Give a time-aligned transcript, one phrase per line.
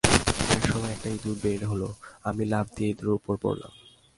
[0.55, 3.71] একসময় একটা ইঁদুর বের হল-আমি লাফ দিয়ে ইঁদুরের ওপর পড়লাম।